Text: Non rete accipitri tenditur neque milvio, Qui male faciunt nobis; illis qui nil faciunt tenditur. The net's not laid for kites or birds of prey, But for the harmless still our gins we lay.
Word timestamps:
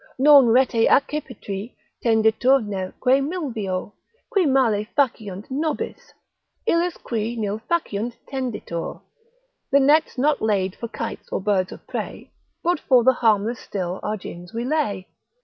Non 0.17 0.47
rete 0.47 0.87
accipitri 0.87 1.75
tenditur 2.03 2.59
neque 2.65 3.21
milvio, 3.23 3.93
Qui 4.31 4.47
male 4.47 4.85
faciunt 4.97 5.45
nobis; 5.51 6.11
illis 6.67 6.97
qui 7.03 7.35
nil 7.35 7.59
faciunt 7.69 8.15
tenditur. 8.27 8.99
The 9.71 9.79
net's 9.79 10.17
not 10.17 10.41
laid 10.41 10.75
for 10.75 10.87
kites 10.87 11.29
or 11.31 11.39
birds 11.39 11.71
of 11.71 11.85
prey, 11.85 12.31
But 12.63 12.79
for 12.79 13.03
the 13.03 13.13
harmless 13.13 13.59
still 13.59 13.99
our 14.01 14.17
gins 14.17 14.55
we 14.55 14.65
lay. 14.65 15.05